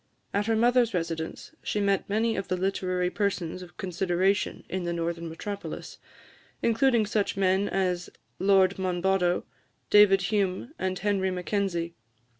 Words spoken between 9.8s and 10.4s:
David